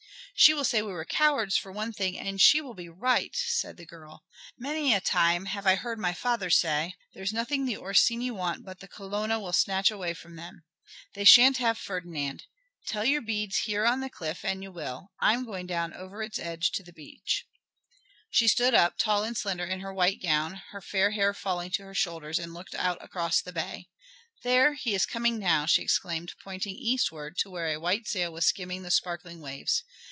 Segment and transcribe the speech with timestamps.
[0.33, 3.77] "She will say we were cowards for one thing, and she will be right," said
[3.77, 4.25] the girl.
[4.57, 8.79] "Many a time have I heard my father say, 'There's nothing the Orsini want but
[8.79, 10.63] the Colonna will snatch away from them.'
[11.13, 12.45] They shan't have Ferdinand.
[12.87, 16.39] Tell your beads here on the cliff an you will; I'm going down over its
[16.39, 17.45] edge to the beach."
[18.31, 21.83] She stood up, tall and slender in her white gown, her fair hair falling to
[21.83, 23.89] her shoulders, and looked out across the bay.
[24.41, 28.47] "There, he is coming now," she exclaimed, pointing eastward to where a white sail was
[28.47, 29.83] skimming the sparkling waves.